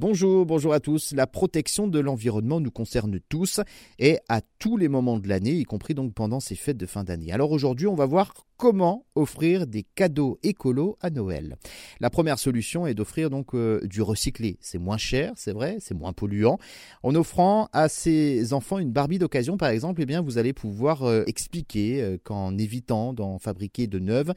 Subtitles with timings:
[0.00, 1.12] Bonjour, bonjour à tous.
[1.12, 3.60] La protection de l'environnement nous concerne tous
[3.98, 7.02] et à tous les moments de l'année, y compris donc pendant ces fêtes de fin
[7.02, 7.32] d'année.
[7.32, 11.56] Alors aujourd'hui, on va voir comment offrir des cadeaux écolos à Noël.
[12.00, 14.58] La première solution est d'offrir donc euh, du recyclé.
[14.60, 16.58] C'est moins cher, c'est vrai, c'est moins polluant.
[17.04, 21.04] En offrant à ses enfants une Barbie d'occasion, par exemple, eh bien, vous allez pouvoir
[21.04, 24.34] euh, expliquer euh, qu'en évitant d'en fabriquer de neuves,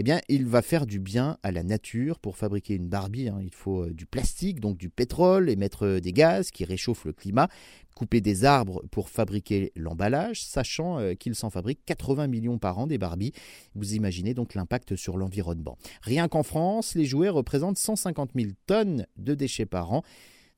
[0.00, 2.18] eh bien, il va faire du bien à la nature.
[2.18, 6.50] Pour fabriquer une Barbie, hein, il faut du plastique, donc du pétrole, émettre des gaz
[6.50, 7.48] qui réchauffent le climat,
[7.94, 12.86] couper des arbres pour fabriquer l'emballage, sachant euh, qu'il s'en fabrique 80 millions par an
[12.86, 13.32] des Barbies.
[13.74, 15.78] Vous imaginez donc l'impact sur l'environnement.
[16.02, 20.02] Rien qu'en France, les jouets représentent 150 000 tonnes de déchets par an.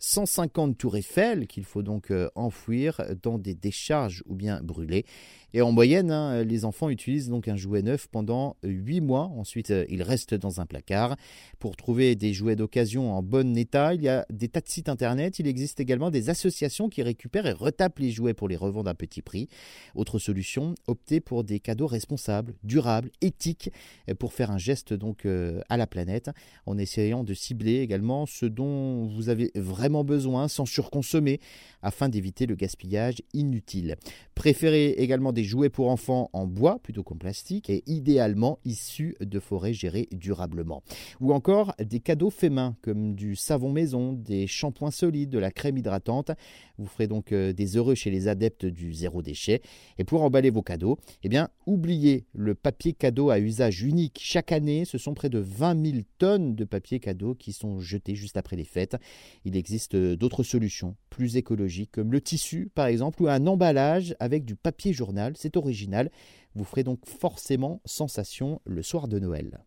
[0.01, 5.07] 150 tours Eiffel qu'il faut donc euh, enfouir dans des décharges ou bien brûler.
[5.55, 9.31] Et en moyenne, hein, les enfants utilisent donc un jouet neuf pendant 8 mois.
[9.37, 11.17] Ensuite, euh, il reste dans un placard.
[11.59, 14.89] Pour trouver des jouets d'occasion en bon état, il y a des tas de sites
[14.89, 15.39] internet.
[15.39, 18.95] Il existe également des associations qui récupèrent et retapent les jouets pour les revendre à
[18.95, 19.49] petit prix.
[19.95, 23.71] Autre solution, opter pour des cadeaux responsables, durables, éthiques,
[24.09, 25.27] euh, pour faire un geste donc
[25.69, 26.31] à la planète,
[26.67, 31.41] en essayant de cibler également ce dont vous avez vraiment besoin sans surconsommer
[31.83, 33.97] afin d'éviter le gaspillage inutile.
[34.35, 39.41] Préférez également des jouets pour enfants en bois plutôt qu'en plastique et idéalement issus de
[39.41, 40.83] forêts gérées durablement.
[41.21, 45.51] Ou encore des cadeaux faits main comme du savon maison, des shampoings solides, de la
[45.51, 46.31] crème hydratante.
[46.79, 49.63] Vous ferez donc euh, des heureux chez les adeptes du zéro déchet.
[49.99, 54.19] Et pour emballer vos cadeaux, eh bien, oubliez le papier cadeau à usage unique.
[54.23, 58.15] Chaque année, ce sont près de 20 000 tonnes de papier cadeau qui sont jetés
[58.15, 58.97] juste après les fêtes.
[59.45, 64.17] Il existe euh, d'autres solutions plus écologiques, comme le tissu par exemple, ou un emballage
[64.19, 65.35] avec du papier journal.
[65.37, 66.11] C'est original.
[66.55, 69.61] Vous ferez donc forcément sensation le soir de Noël.